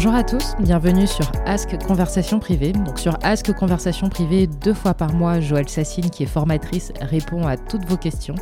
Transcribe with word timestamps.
Bonjour 0.00 0.14
à 0.14 0.22
tous, 0.22 0.54
bienvenue 0.60 1.08
sur 1.08 1.28
Ask 1.44 1.76
Conversation 1.84 2.38
Privée. 2.38 2.70
Donc 2.70 3.00
sur 3.00 3.18
Ask 3.24 3.52
Conversation 3.52 4.08
Privée, 4.08 4.46
deux 4.46 4.72
fois 4.72 4.94
par 4.94 5.12
mois, 5.12 5.40
Joëlle 5.40 5.68
Sassine, 5.68 6.08
qui 6.08 6.22
est 6.22 6.26
formatrice, 6.26 6.92
répond 7.00 7.48
à 7.48 7.56
toutes 7.56 7.84
vos 7.84 7.96
questions 7.96 8.36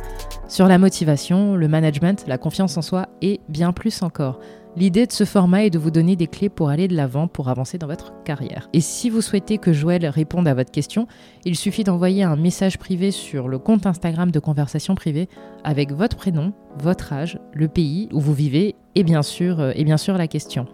sur 0.47 0.67
la 0.67 0.77
motivation, 0.77 1.55
le 1.55 1.67
management, 1.67 2.25
la 2.27 2.37
confiance 2.37 2.77
en 2.77 2.83
soi 2.83 3.07
et 3.23 3.39
bien 3.49 3.73
plus 3.73 4.03
encore. 4.03 4.39
L'idée 4.75 5.07
de 5.07 5.11
ce 5.11 5.23
format 5.23 5.65
est 5.65 5.71
de 5.71 5.79
vous 5.79 5.89
donner 5.89 6.15
des 6.15 6.27
clés 6.27 6.49
pour 6.49 6.69
aller 6.69 6.87
de 6.87 6.95
l'avant, 6.95 7.27
pour 7.27 7.49
avancer 7.49 7.79
dans 7.79 7.87
votre 7.87 8.13
carrière. 8.23 8.69
Et 8.73 8.79
si 8.79 9.09
vous 9.09 9.21
souhaitez 9.21 9.57
que 9.57 9.73
Joël 9.73 10.05
réponde 10.05 10.47
à 10.47 10.53
votre 10.53 10.69
question, 10.69 11.07
il 11.43 11.55
suffit 11.55 11.83
d'envoyer 11.83 12.21
un 12.21 12.35
message 12.35 12.77
privé 12.77 13.09
sur 13.09 13.47
le 13.47 13.57
compte 13.57 13.87
Instagram 13.87 14.29
de 14.29 14.39
Conversation 14.39 14.93
Privée 14.93 15.27
avec 15.63 15.91
votre 15.91 16.17
prénom, 16.17 16.53
votre 16.77 17.13
âge, 17.13 17.39
le 17.51 17.67
pays 17.67 18.09
où 18.13 18.19
vous 18.19 18.35
vivez 18.35 18.75
et 18.93 19.03
bien 19.03 19.23
sûr, 19.23 19.59
euh, 19.59 19.71
et 19.73 19.83
bien 19.83 19.97
sûr 19.97 20.19
la 20.19 20.27
question. 20.27 20.67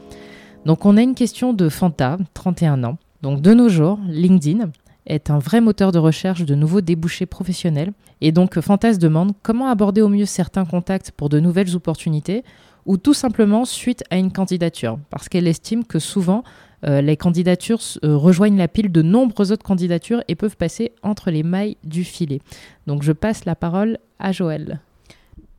Donc 0.66 0.85
on 0.85 0.95
a 0.95 1.02
une 1.02 1.16
question 1.16 1.53
de 1.53 1.67
Fanta, 1.67 2.17
31 2.34 2.84
ans. 2.85 2.98
Donc 3.22 3.41
de 3.41 3.53
nos 3.53 3.67
jours, 3.67 3.99
LinkedIn 4.08 4.70
est 5.05 5.30
un 5.30 5.39
vrai 5.39 5.59
moteur 5.59 5.91
de 5.91 5.99
recherche 5.99 6.45
de 6.45 6.55
nouveaux 6.55 6.80
débouchés 6.80 7.26
professionnels. 7.26 7.91
Et 8.22 8.31
donc 8.31 8.59
Fanta 8.62 8.94
se 8.94 8.99
demande 8.99 9.34
comment 9.44 9.67
aborder 9.67 10.02
au 10.02 10.08
mieux 10.08 10.26
certains 10.26 10.66
contacts 10.66 11.12
pour 11.12 11.27
de 11.27 11.39
nouvelles 11.39 11.76
opportunités 11.76 12.44
ou 12.86 12.98
tout 12.98 13.13
simplement 13.13 13.66
suite 13.66 14.03
à 14.09 14.17
une 14.17 14.31
candidature. 14.31 14.99
Parce 15.09 15.27
qu'elle 15.27 15.48
estime 15.48 15.84
que 15.84 15.99
souvent 15.99 16.44
euh, 16.86 17.02
les 17.02 17.17
candidatures 17.17 17.81
euh, 18.03 18.16
rejoignent 18.16 18.58
la 18.58 18.67
pile 18.70 18.91
de 18.91 19.02
nombreuses 19.02 19.52
autres 19.52 19.66
candidatures 19.66 20.23
et 20.30 20.36
peuvent 20.36 20.58
passer 20.58 20.94
entre 21.02 21.30
les 21.30 21.44
mailles 21.44 21.77
du 21.84 22.05
filet. 22.05 22.39
Donc 22.88 23.03
je 23.03 23.11
passe 23.11 23.44
la 23.45 23.55
parole 23.55 23.98
à 24.20 24.31
Joël. 24.31 24.80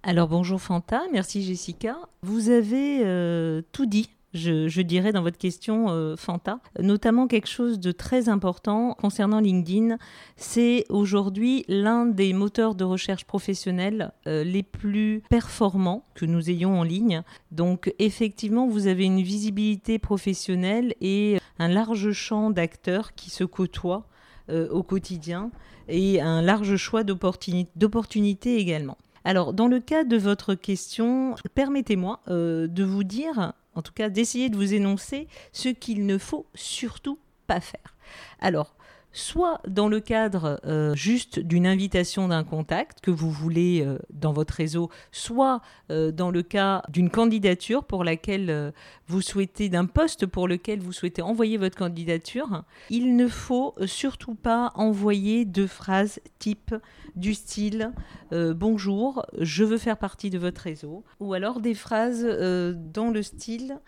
Alors 0.03 0.29
bonjour 0.29 0.61
Fanta, 0.61 1.03
merci 1.13 1.43
Jessica. 1.43 1.97
Vous 2.23 2.51
avez 2.51 3.01
euh, 3.05 3.63
tout 3.73 3.87
dit 3.87 4.11
je, 4.35 4.81
dirais 4.81 5.13
dans 5.13 5.23
votre 5.23 5.39
question, 5.39 5.87
euh, 5.89 6.17
Fanta, 6.17 6.59
notamment 6.81 7.29
quelque 7.29 7.49
chose 7.49 7.79
de 7.79 7.93
très 7.93 8.29
important 8.29 8.95
concernant 8.95 9.41
LinkedIn. 9.41 9.97
C'est 10.37 10.85
aujourd'hui 10.89 11.65
l'un 11.69 12.05
des 12.07 12.33
moteurs 12.33 12.75
de 12.75 12.85
recherche 12.85 13.25
professionnels 13.25 14.13
euh, 14.27 14.43
les 14.43 14.65
plus 14.65 15.23
performants 15.31 16.05
que 16.15 16.27
nous 16.27 16.51
ayons 16.51 16.79
en 16.79 16.83
ligne. 16.83 17.23
Donc 17.53 17.95
effectivement, 18.01 18.67
vous 18.67 18.89
avez 18.89 19.05
une 19.05 19.23
visibilité 19.23 20.01
professionnelle 20.01 20.95
et 21.01 21.39
un 21.61 21.69
large 21.69 22.11
champ 22.13 22.51
d'acteurs 22.51 23.15
qui 23.15 23.31
se 23.31 23.45
côtoient 23.45 24.09
euh, 24.51 24.69
au 24.71 24.83
quotidien 24.83 25.53
et 25.89 26.21
un 26.21 26.43
large 26.43 26.77
choix 26.77 27.05
d'opportunités 27.05 28.57
également. 28.57 28.99
Alors, 29.27 29.55
dans 29.55 29.69
le 29.69 29.81
cas 29.81 30.05
de 30.05 30.17
votre 30.19 30.55
question, 30.55 31.35
permettez-moi 31.55 32.21
de 32.27 32.85
vous 32.85 33.05
dire 33.05 33.55
en 33.75 33.83
tout 33.83 33.93
cas 33.93 34.09
d'essayer 34.09 34.49
de 34.49 34.57
vous 34.57 34.75
énoncer 34.75 35.29
ce 35.53 35.69
qu'il 35.69 36.07
ne 36.07 36.19
faut 36.19 36.47
surtout 36.55 37.19
pas 37.47 37.61
faire. 37.61 37.97
Alors, 38.41 38.77
soit 39.15 39.61
dans 39.67 39.89
le 39.89 40.01
cadre 40.01 40.61
euh, 40.67 40.95
juste 40.95 41.39
d'une 41.39 41.67
invitation 41.67 42.29
d'un 42.29 42.45
contact 42.45 43.01
que 43.01 43.13
vous 43.13 43.31
voulez 43.31 43.83
euh, 43.83 43.97
dans 44.13 44.33
votre 44.33 44.55
réseau, 44.55 44.91
soit 45.13 45.63
euh, 45.91 46.11
dans 46.11 46.31
le 46.31 46.43
cas 46.43 46.83
d'une 46.89 47.09
candidature 47.09 47.85
pour 47.85 48.05
laquelle 48.05 48.73
vous 49.07 49.23
souhaitez, 49.23 49.69
d'un 49.69 49.87
poste 49.87 50.27
pour 50.27 50.49
lequel 50.49 50.81
vous 50.81 50.93
souhaitez 50.93 51.23
envoyer 51.23 51.57
votre 51.57 51.79
candidature, 51.79 52.65
il 52.91 53.17
ne 53.17 53.29
faut 53.29 53.75
surtout 53.87 54.35
pas 54.35 54.73
envoyer 54.75 55.45
de 55.45 55.67
phrases 55.67 56.21
type 56.39 56.75
du 57.17 57.35
style 57.35 57.93
Bonjour, 58.33 59.25
je 59.39 59.63
veux 59.63 59.79
faire 59.79 59.97
partie 59.97 60.29
de 60.29 60.39
votre 60.39 60.63
réseau, 60.63 61.05
ou 61.21 61.35
alors 61.35 61.61
des 61.61 61.75
phrases 61.75 62.25
dans 62.25 63.11
le 63.11 63.23
style 63.23 63.79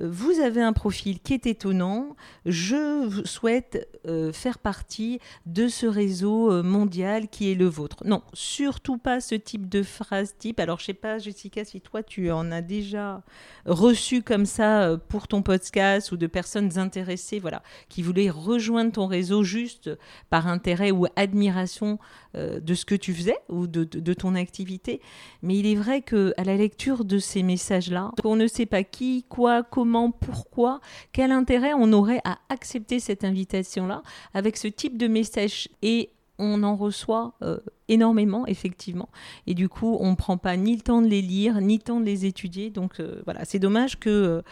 vous 0.00 0.40
avez 0.40 0.60
un 0.60 0.72
profil 0.72 1.20
qui 1.20 1.34
est 1.34 1.46
étonnant, 1.46 2.16
je 2.46 3.22
souhaite 3.24 3.88
euh, 4.06 4.32
faire 4.32 4.58
partie 4.58 5.20
de 5.46 5.68
ce 5.68 5.86
réseau 5.86 6.50
euh, 6.50 6.62
mondial 6.62 7.28
qui 7.28 7.50
est 7.50 7.54
le 7.54 7.66
vôtre. 7.66 8.02
Non, 8.04 8.22
surtout 8.32 8.98
pas 8.98 9.20
ce 9.20 9.36
type 9.36 9.68
de 9.68 9.82
phrase 9.82 10.34
type. 10.36 10.58
Alors 10.58 10.80
je 10.80 10.86
sais 10.86 10.94
pas 10.94 11.18
Jessica 11.18 11.64
si 11.64 11.80
toi 11.80 12.02
tu 12.02 12.30
en 12.32 12.50
as 12.50 12.62
déjà 12.62 13.22
reçu 13.66 14.22
comme 14.22 14.46
ça 14.46 14.82
euh, 14.82 14.96
pour 14.96 15.28
ton 15.28 15.42
podcast 15.42 16.10
ou 16.10 16.16
de 16.16 16.26
personnes 16.26 16.76
intéressées 16.76 17.38
voilà, 17.38 17.62
qui 17.88 18.02
voulaient 18.02 18.30
rejoindre 18.30 18.92
ton 18.92 19.06
réseau 19.06 19.44
juste 19.44 19.90
par 20.28 20.48
intérêt 20.48 20.90
ou 20.90 21.06
admiration 21.16 21.98
de 22.34 22.74
ce 22.74 22.84
que 22.84 22.96
tu 22.96 23.14
faisais 23.14 23.36
ou 23.48 23.68
de, 23.68 23.84
de, 23.84 24.12
ton 24.12 24.34
activité. 24.34 25.00
Mais 25.42 25.56
il 25.56 25.66
est 25.66 25.76
vrai 25.76 26.02
que 26.02 26.34
à 26.36 26.42
la 26.42 26.56
lecture 26.56 27.04
de 27.04 27.20
ces 27.20 27.44
messages-là, 27.44 28.10
on 28.24 28.34
ne 28.34 28.48
sait 28.48 28.66
pas 28.66 28.82
qui, 28.82 29.24
quoi, 29.28 29.62
comment 29.62 29.83
pourquoi, 30.12 30.80
quel 31.12 31.32
intérêt 31.32 31.72
on 31.74 31.92
aurait 31.92 32.20
à 32.24 32.38
accepter 32.48 33.00
cette 33.00 33.24
invitation-là 33.24 34.02
avec 34.32 34.56
ce 34.56 34.68
type 34.68 34.98
de 34.98 35.06
message. 35.06 35.68
Et 35.82 36.10
on 36.38 36.62
en 36.62 36.76
reçoit 36.76 37.34
euh, 37.42 37.58
énormément, 37.88 38.46
effectivement. 38.46 39.08
Et 39.46 39.54
du 39.54 39.68
coup, 39.68 39.96
on 40.00 40.10
ne 40.10 40.16
prend 40.16 40.36
pas 40.36 40.56
ni 40.56 40.74
le 40.74 40.82
temps 40.82 41.00
de 41.00 41.06
les 41.06 41.22
lire, 41.22 41.60
ni 41.60 41.76
le 41.76 41.82
temps 41.82 42.00
de 42.00 42.04
les 42.04 42.26
étudier. 42.26 42.70
Donc 42.70 42.98
euh, 42.98 43.22
voilà, 43.24 43.44
c'est 43.44 43.58
dommage 43.58 44.00
que 44.00 44.42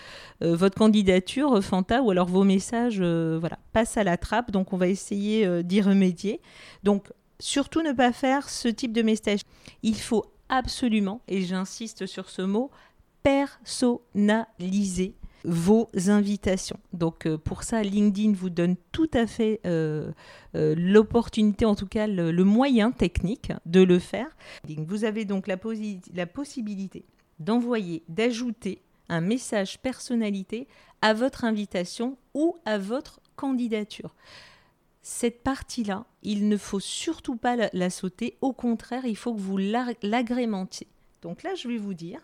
euh, 0.43 0.55
votre 0.55 0.77
candidature, 0.77 1.63
Fanta, 1.63 2.03
ou 2.03 2.11
alors 2.11 2.29
vos 2.29 2.45
messages, 2.45 3.01
voilà, 3.01 3.59
passent 3.73 3.97
à 3.97 4.05
la 4.05 4.17
trappe. 4.17 4.51
Donc 4.51 4.73
on 4.73 4.77
va 4.77 4.89
essayer 4.89 5.63
d'y 5.63 5.81
remédier. 5.81 6.41
Donc 6.83 7.13
surtout 7.41 7.83
ne 7.83 7.93
pas 7.93 8.13
faire 8.13 8.49
ce 8.49 8.69
type 8.69 8.93
de 8.93 9.03
message. 9.03 9.41
Il 9.83 9.97
faut 9.97 10.25
absolument, 10.49 11.23
et 11.29 11.43
j'insiste 11.43 12.07
sur 12.07 12.29
ce 12.29 12.43
mot, 12.43 12.71
personnaliser 13.23 15.15
vos 15.45 15.91
invitations. 16.09 16.79
Donc 16.93 17.27
euh, 17.27 17.39
pour 17.39 17.63
ça, 17.63 17.83
LinkedIn 17.83 18.33
vous 18.33 18.51
donne 18.51 18.77
tout 18.93 19.11
à 19.13 19.27
fait 19.27 19.61
euh, 19.67 20.13
euh, 20.55 20.75
l'opportunité, 20.77 21.65
en 21.65 21.75
tout 21.75 21.87
cas 21.87 22.07
le, 22.07 22.33
moyen 22.45 22.91
technique 22.91 23.53
de 23.67 23.83
le 23.83 23.99
faire. 23.99 24.29
Vous 24.69 25.05
avez 25.05 25.25
donc 25.25 25.47
la, 25.47 25.57
possibilité 26.27 27.05
d'envoyer, 27.39 28.03
d'ajouter 28.09 28.83
un 29.09 29.21
message 29.21 29.79
personnalité 29.79 30.69
à 31.01 31.15
votre 31.15 31.45
invitation 31.45 32.17
ou 32.35 32.57
à 32.65 32.79
votre 32.79 33.21
candidature. 33.37 34.15
Cette 35.03 35.43
partie-là, 35.43 36.07
il 36.23 36.49
ne 36.49 36.57
faut 36.57 36.79
surtout 36.79 37.37
pas 37.37 37.57
la, 37.73 37.91
sauter, 37.91 38.37
au 38.41 38.53
contraire, 38.53 39.05
il 39.05 39.17
faut 39.17 39.35
que 39.35 39.41
vous 39.41 39.57
l'agrémentiez. 39.57 40.87
Donc 41.23 41.43
là, 41.43 41.55
je 41.57 41.67
vais 41.67 41.79
vous 41.79 41.95
dire, 41.95 42.21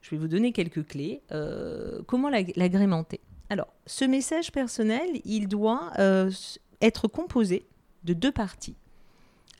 je 0.00 0.10
vais 0.10 0.16
vous 0.16 0.28
donner 0.28 0.52
quelques 0.52 0.86
clés. 0.86 1.22
Euh, 1.32 2.00
comment 2.06 2.28
l'agrémenter 2.28 3.20
Alors, 3.48 3.68
ce 3.86 4.04
message 4.04 4.52
personnel, 4.52 5.08
il 5.24 5.48
doit 5.48 5.92
euh, 5.98 6.30
être 6.80 7.08
composé 7.08 7.66
de 8.04 8.14
deux 8.14 8.32
parties. 8.32 8.76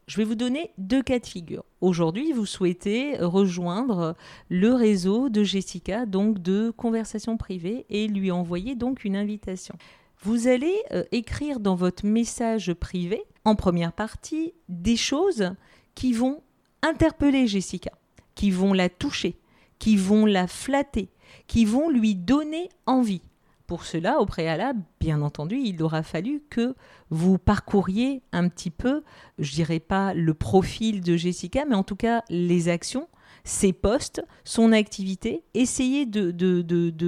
Je 0.06 0.16
vais 0.16 0.24
vous 0.24 0.34
donner 0.34 0.72
deux 0.76 1.02
cas 1.02 1.20
de 1.20 1.26
figure. 1.26 1.64
Aujourd'hui, 1.80 2.32
vous 2.32 2.46
souhaitez 2.46 3.16
rejoindre 3.18 4.16
le 4.48 4.74
réseau 4.74 5.28
de 5.28 5.44
Jessica, 5.44 6.04
donc 6.04 6.40
de 6.40 6.70
conversation 6.70 7.36
privée, 7.36 7.86
et 7.90 8.08
lui 8.08 8.32
envoyer 8.32 8.74
donc 8.74 9.04
une 9.04 9.14
invitation. 9.14 9.76
Vous 10.22 10.48
allez 10.48 10.74
euh, 10.92 11.04
écrire 11.12 11.60
dans 11.60 11.76
votre 11.76 12.04
message 12.04 12.74
privé, 12.74 13.22
en 13.44 13.54
première 13.54 13.92
partie, 13.92 14.52
des 14.68 14.96
choses 14.96 15.52
qui 15.94 16.12
vont 16.12 16.42
interpeller 16.82 17.46
Jessica, 17.46 17.92
qui 18.34 18.50
vont 18.50 18.72
la 18.72 18.88
toucher, 18.88 19.36
qui 19.80 19.96
vont 19.96 20.26
la 20.26 20.46
flatter, 20.46 21.08
qui 21.48 21.64
vont 21.64 21.90
lui 21.90 22.14
donner 22.14 22.68
envie. 22.86 23.22
Pour 23.66 23.84
cela, 23.84 24.20
au 24.20 24.26
préalable, 24.26 24.82
bien 25.00 25.22
entendu, 25.22 25.56
il 25.56 25.82
aura 25.82 26.02
fallu 26.02 26.42
que 26.50 26.74
vous 27.08 27.38
parcouriez 27.38 28.22
un 28.32 28.48
petit 28.48 28.70
peu, 28.70 29.02
je 29.38 29.52
dirais 29.52 29.80
pas 29.80 30.12
le 30.12 30.34
profil 30.34 31.00
de 31.00 31.16
Jessica, 31.16 31.64
mais 31.68 31.76
en 31.76 31.84
tout 31.84 31.96
cas 31.96 32.22
les 32.28 32.68
actions, 32.68 33.08
ses 33.44 33.72
postes, 33.72 34.22
son 34.44 34.72
activité, 34.72 35.44
essayez 35.54 36.04
de, 36.04 36.30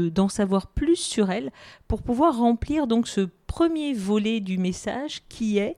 d'en 0.08 0.28
savoir 0.28 0.68
plus 0.68 0.96
sur 0.96 1.30
elle 1.30 1.50
pour 1.88 2.02
pouvoir 2.02 2.38
remplir 2.38 2.86
donc 2.86 3.08
ce 3.08 3.28
premier 3.48 3.92
volet 3.92 4.40
du 4.40 4.56
message 4.56 5.22
qui 5.28 5.58
est 5.58 5.76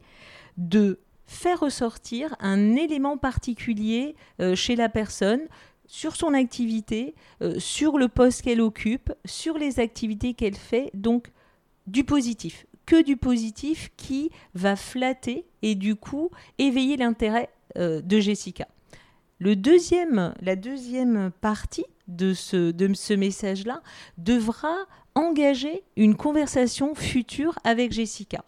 de 0.58 1.00
faire 1.26 1.60
ressortir 1.60 2.36
un 2.40 2.76
élément 2.76 3.16
particulier 3.16 4.14
euh, 4.40 4.54
chez 4.54 4.76
la 4.76 4.88
personne, 4.88 5.40
sur 5.86 6.16
son 6.16 6.34
activité, 6.34 7.14
euh, 7.42 7.58
sur 7.58 7.98
le 7.98 8.08
poste 8.08 8.42
qu'elle 8.42 8.60
occupe, 8.60 9.12
sur 9.24 9.58
les 9.58 9.80
activités 9.80 10.34
qu'elle 10.34 10.56
fait, 10.56 10.90
donc 10.94 11.30
du 11.86 12.04
positif, 12.04 12.66
que 12.86 13.02
du 13.02 13.16
positif 13.16 13.90
qui 13.96 14.30
va 14.54 14.76
flatter 14.76 15.46
et 15.62 15.74
du 15.74 15.96
coup 15.96 16.30
éveiller 16.58 16.96
l'intérêt 16.96 17.50
euh, 17.76 18.00
de 18.00 18.20
Jessica. 18.20 18.66
Le 19.38 19.56
deuxième, 19.56 20.34
la 20.40 20.56
deuxième 20.56 21.30
partie 21.40 21.86
de 22.08 22.34
ce, 22.34 23.14
message-là 23.14 23.82
devra 24.18 24.74
engager 25.14 25.82
une 25.96 26.16
conversation 26.16 26.94
future 26.94 27.58
avec 27.64 27.92
Jessica. 27.92 28.44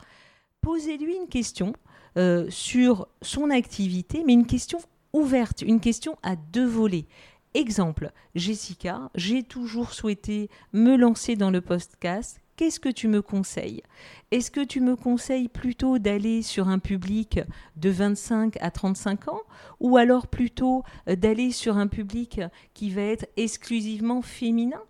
Posez-lui 0.61 1.17
une 1.17 1.29
question 1.29 1.73
euh, 2.17 2.47
sur 2.51 3.09
son 3.23 3.51
activité, 3.51 4.23
mais 4.25 4.33
une 4.33 4.47
question 4.47 4.79
ouverte, 5.17 5.63
une 5.63 5.81
question 5.81 6.17
à 6.23 6.37
deux 6.37 6.67
volets. 6.67 7.07
Exemple, 7.55 8.13
Jessica, 8.35 9.11
j'ai 9.15 9.43
toujours 9.43 9.93
souhaité 9.93 10.51
me 10.73 10.97
lancer 10.97 11.37
dans 11.37 11.51
le 11.51 11.63
podcast. 11.63 12.41
Qu'est-ce 12.57 12.81
que 12.81 12.91
tu 12.91 13.09
me 13.09 13.23
conseilles? 13.23 13.83
Est-ce 14.31 14.51
que 14.51 14.65
tu 14.65 14.81
me 14.81 14.95
conseilles 14.95 15.49
plutôt 15.49 15.99
d'aller 15.99 16.43
sur 16.43 16.69
un 16.69 16.79
public 16.79 17.41
de 17.77 17.91
25 17.91 18.57
à 18.61 18.71
35 18.71 19.29
ans 19.29 19.41
ou 19.81 19.97
alors 19.97 20.27
plutôt 20.27 20.85
euh, 21.09 21.17
d'aller 21.17 21.51
sur 21.51 21.77
un 21.79 21.87
public 21.87 22.41
qui 22.75 22.91
va 22.91 23.03
être 23.03 23.27
exclusivement 23.37 24.23
féminin? 24.23 24.83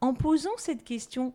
En 0.00 0.14
posant 0.14 0.56
cette 0.56 0.84
question, 0.84 1.34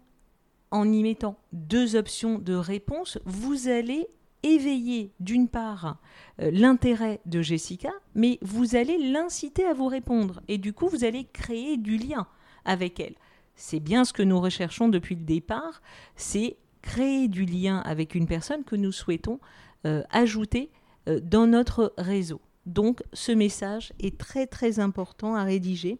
en 0.71 0.91
y 0.91 1.03
mettant 1.03 1.37
deux 1.53 1.95
options 1.95 2.39
de 2.39 2.53
réponse, 2.53 3.19
vous 3.25 3.67
allez 3.67 4.07
éveiller 4.55 5.11
d'une 5.19 5.47
part 5.47 5.97
euh, 6.41 6.51
l'intérêt 6.51 7.19
de 7.25 7.41
Jessica, 7.41 7.91
mais 8.15 8.39
vous 8.41 8.75
allez 8.75 8.97
l'inciter 9.11 9.65
à 9.65 9.73
vous 9.73 9.87
répondre. 9.87 10.41
Et 10.47 10.57
du 10.57 10.73
coup, 10.73 10.87
vous 10.87 11.03
allez 11.03 11.25
créer 11.25 11.77
du 11.77 11.97
lien 11.97 12.27
avec 12.65 12.99
elle. 12.99 13.15
C'est 13.55 13.79
bien 13.79 14.05
ce 14.05 14.13
que 14.13 14.23
nous 14.23 14.39
recherchons 14.39 14.87
depuis 14.87 15.15
le 15.15 15.23
départ, 15.23 15.81
c'est 16.15 16.57
créer 16.81 17.27
du 17.27 17.45
lien 17.45 17.79
avec 17.79 18.15
une 18.15 18.27
personne 18.27 18.63
que 18.63 18.75
nous 18.75 18.91
souhaitons 18.91 19.39
euh, 19.85 20.03
ajouter 20.11 20.69
euh, 21.07 21.19
dans 21.19 21.47
notre 21.47 21.93
réseau. 21.97 22.39
Donc 22.65 23.03
ce 23.13 23.31
message 23.31 23.93
est 23.99 24.17
très 24.17 24.45
très 24.45 24.79
important 24.79 25.35
à 25.35 25.43
rédiger 25.43 25.97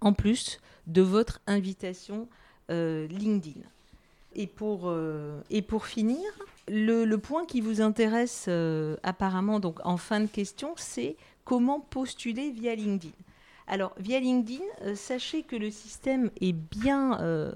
en 0.00 0.12
plus 0.12 0.58
de 0.86 1.02
votre 1.02 1.40
invitation 1.46 2.28
LinkedIn. 2.68 3.60
Et 4.34 4.46
pour, 4.46 4.90
et 5.50 5.60
pour 5.60 5.84
finir, 5.84 6.24
le, 6.68 7.16
point 7.16 7.44
qui 7.44 7.60
vous 7.60 7.80
intéresse 7.80 8.46
euh, 8.48 8.96
apparemment 9.02 9.60
donc 9.60 9.78
en 9.84 9.96
fin 9.96 10.20
de 10.20 10.26
question, 10.26 10.72
c'est 10.76 11.16
comment 11.44 11.80
postuler 11.80 12.50
via 12.50 12.74
LinkedIn. 12.74 13.12
Alors 13.66 13.94
via 13.98 14.20
LinkedIn, 14.20 14.62
euh, 14.82 14.94
sachez 14.94 15.42
que 15.42 15.56
le 15.56 15.70
système 15.70 16.30
est 16.40 16.52
bien 16.52 17.20
euh, 17.20 17.52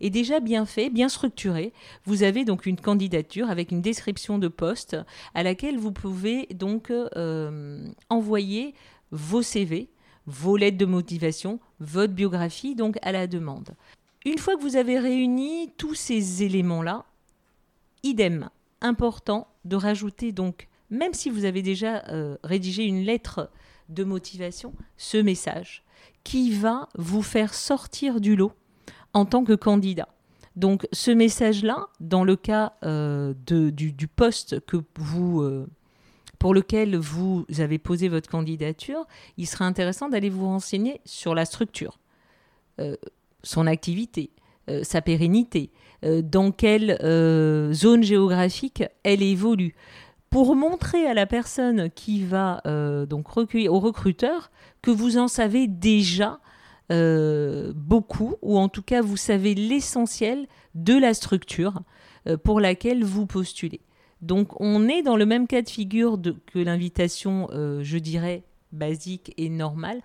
déjà 0.00 0.40
bien 0.40 0.64
fait, 0.64 0.90
bien 0.90 1.08
structuré. 1.08 1.72
Vous 2.04 2.22
avez 2.22 2.44
donc 2.44 2.66
une 2.66 2.80
candidature 2.80 3.50
avec 3.50 3.70
une 3.70 3.82
description 3.82 4.38
de 4.38 4.48
poste 4.48 4.96
à 5.34 5.42
laquelle 5.42 5.78
vous 5.78 5.92
pouvez 5.92 6.46
donc 6.54 6.92
envoyer 8.08 8.74
vos 9.10 9.42
CV, 9.42 9.88
vos 10.26 10.56
lettres 10.56 10.78
de 10.78 10.86
motivation, 10.86 11.60
votre 11.80 12.14
biographie 12.14 12.74
donc 12.74 12.96
à 13.02 13.12
la 13.12 13.26
demande. 13.26 13.74
Une 14.24 14.38
fois 14.38 14.56
que 14.56 14.62
vous 14.62 14.76
avez 14.76 14.98
réuni 14.98 15.72
tous 15.76 15.94
ces 15.94 16.42
éléments-là, 16.42 17.04
idem, 18.02 18.50
important 18.80 19.48
de 19.64 19.76
rajouter 19.76 20.32
donc, 20.32 20.68
même 20.90 21.14
si 21.14 21.30
vous 21.30 21.44
avez 21.44 21.62
déjà 21.62 22.04
euh, 22.08 22.36
rédigé 22.42 22.84
une 22.84 23.02
lettre 23.02 23.50
de 23.88 24.04
motivation, 24.04 24.74
ce 24.96 25.18
message 25.18 25.84
qui 26.24 26.52
va 26.52 26.88
vous 26.96 27.22
faire 27.22 27.54
sortir 27.54 28.20
du 28.20 28.36
lot 28.36 28.52
en 29.12 29.24
tant 29.24 29.44
que 29.44 29.54
candidat. 29.54 30.08
Donc 30.56 30.86
ce 30.92 31.10
message-là, 31.10 31.88
dans 32.00 32.24
le 32.24 32.36
cas 32.36 32.74
euh, 32.84 33.34
du, 33.46 34.08
poste 34.08 34.56
vous, 34.96 35.42
euh, 35.42 35.68
pour 36.38 36.54
lequel 36.54 36.96
vous 36.96 37.46
avez 37.58 37.78
posé 37.78 38.08
votre 38.08 38.28
candidature, 38.28 39.06
il 39.36 39.46
sera 39.46 39.64
intéressant 39.64 40.08
d'aller 40.08 40.30
vous 40.30 40.46
renseigner 40.46 41.00
sur 41.04 41.34
la 41.34 41.44
structure, 41.44 41.98
son 43.42 43.66
activité, 43.66 44.30
sa 44.82 45.02
pérennité, 45.02 45.70
euh, 46.04 46.22
dans 46.22 46.50
quelle 46.50 46.98
euh, 47.02 47.72
zone 47.74 48.02
géographique 48.02 48.84
elle 49.02 49.22
évolue 49.22 49.74
pour 50.30 50.56
montrer 50.56 51.06
à 51.06 51.12
la 51.12 51.26
personne 51.26 51.90
qui 51.90 52.24
va 52.24 52.62
euh, 52.66 53.04
donc 53.04 53.28
recueillir 53.28 53.74
au 53.74 53.80
recruteur 53.80 54.50
que 54.80 54.90
vous 54.90 55.18
en 55.18 55.28
savez 55.28 55.66
déjà 55.66 56.40
beaucoup 56.92 58.34
ou 58.42 58.58
en 58.58 58.68
tout 58.68 58.82
cas 58.82 59.00
vous 59.00 59.16
savez 59.16 59.54
l'essentiel 59.54 60.48
de 60.74 60.98
la 60.98 61.14
structure 61.14 61.82
pour 62.42 62.58
laquelle 62.58 63.04
vous 63.04 63.26
postulez. 63.26 63.80
Donc 64.22 64.60
on 64.60 64.88
est 64.88 65.02
dans 65.02 65.14
le 65.14 65.24
même 65.24 65.46
cas 65.46 65.62
de 65.62 65.68
figure 65.68 66.18
que 66.52 66.58
l'invitation, 66.58 67.48
je 67.52 67.96
dirais, 67.96 68.42
basique 68.72 69.32
et 69.36 69.50
normale, 69.50 70.00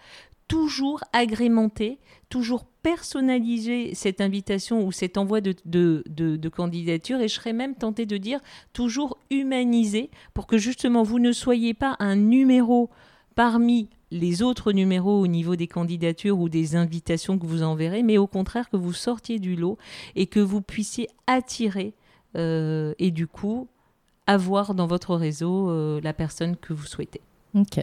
toujours 0.47 1.03
agrémenter, 1.13 1.99
toujours 2.29 2.65
personnaliser 2.83 3.95
cette 3.95 4.21
invitation 4.21 4.85
ou 4.85 4.91
cet 4.91 5.17
envoi 5.17 5.41
de, 5.41 6.49
candidature 6.49 7.19
et 7.19 7.27
je 7.27 7.33
serais 7.33 7.53
même 7.53 7.75
tentée 7.75 8.05
de 8.05 8.17
dire 8.17 8.39
toujours 8.73 9.17
humaniser 9.31 10.11
pour 10.33 10.45
que 10.45 10.57
justement 10.57 11.03
vous 11.03 11.19
ne 11.19 11.31
soyez 11.31 11.73
pas 11.73 11.95
un 11.99 12.15
numéro 12.15 12.89
parmi 13.33 13.89
les 14.11 14.43
autres 14.43 14.71
numéros 14.71 15.19
au 15.19 15.27
niveau 15.27 15.55
des 15.55 15.67
candidatures 15.67 16.39
ou 16.39 16.47
des 16.47 16.75
invitations 16.75 17.39
que 17.39 17.47
vous 17.47 17.63
enverrez, 17.63 18.03
mais 18.03 18.17
au 18.17 18.27
contraire 18.27 18.69
que 18.69 18.77
vous 18.77 18.93
sortiez 18.93 19.39
du 19.39 19.55
lot 19.55 19.77
et 20.15 20.27
que 20.27 20.39
vous 20.39 20.61
puissiez 20.61 21.07
attirer 21.27 21.95
euh, 22.35 22.93
et 22.99 23.11
du 23.11 23.27
coup 23.27 23.67
avoir 24.27 24.75
dans 24.75 24.87
votre 24.87 25.15
réseau 25.15 25.69
euh, 25.69 25.99
la 26.01 26.13
personne 26.13 26.55
que 26.55 26.73
vous 26.73 26.85
souhaitez. 26.85 27.21
Ok, 27.57 27.81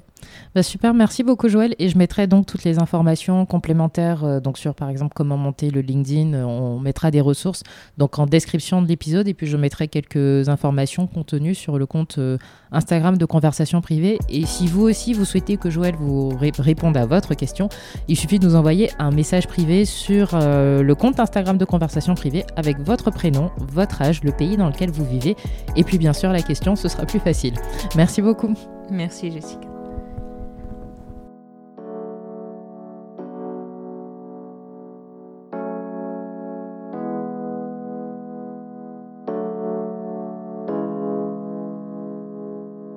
bah, 0.54 0.62
super, 0.62 0.92
merci 0.92 1.22
beaucoup 1.22 1.48
Joël. 1.48 1.74
Et 1.78 1.88
je 1.88 1.96
mettrai 1.96 2.26
donc 2.26 2.44
toutes 2.44 2.62
les 2.62 2.78
informations 2.78 3.46
complémentaires, 3.46 4.22
euh, 4.22 4.38
donc 4.38 4.58
sur 4.58 4.74
par 4.74 4.90
exemple 4.90 5.14
comment 5.16 5.38
monter 5.38 5.70
le 5.70 5.80
LinkedIn. 5.80 6.34
Euh, 6.34 6.44
on 6.44 6.78
mettra 6.78 7.10
des 7.10 7.22
ressources 7.22 7.62
donc 7.96 8.19
en 8.19 8.26
description 8.26 8.82
de 8.82 8.86
l'épisode 8.86 9.28
et 9.28 9.34
puis 9.34 9.46
je 9.46 9.56
mettrai 9.56 9.88
quelques 9.88 10.50
informations 10.50 11.06
contenues 11.06 11.54
sur 11.54 11.78
le 11.78 11.86
compte 11.86 12.19
euh, 12.19 12.36
Instagram 12.70 13.16
de 13.16 13.24
conversation 13.24 13.80
privée. 13.80 14.19
Et 14.28 14.44
si 14.44 14.66
vous 14.66 14.82
aussi 14.82 15.14
vous 15.14 15.24
souhaitez 15.24 15.56
que 15.56 15.70
Joël 15.70 15.94
vous 15.98 16.36
réponde 16.58 16.98
à 16.98 17.06
votre 17.06 17.32
question, 17.32 17.70
il 18.08 18.19
suffit 18.19 18.38
de 18.38 18.46
nous 18.46 18.56
envoyer 18.56 18.90
un 18.98 19.10
message 19.10 19.46
privé 19.46 19.86
sur 19.86 20.38
le 20.38 20.92
compte 20.94 21.19
Instagram 21.19 21.56
de 21.56 21.64
conversation 21.64 22.14
privée 22.14 22.44
avec 22.56 22.78
votre 22.80 23.10
prénom, 23.10 23.50
votre 23.58 24.02
âge, 24.02 24.22
le 24.22 24.32
pays 24.32 24.58
dans 24.58 24.69
lequel 24.69 24.90
vous 24.90 25.04
vivez 25.04 25.34
et 25.76 25.84
puis 25.84 25.96
bien 25.96 26.12
sûr 26.12 26.30
la 26.30 26.42
question, 26.42 26.76
ce 26.76 26.88
sera 26.88 27.06
plus 27.06 27.20
facile. 27.20 27.54
Merci 27.96 28.20
beaucoup. 28.20 28.54
Merci 28.90 29.31
Jessica. 29.31 29.71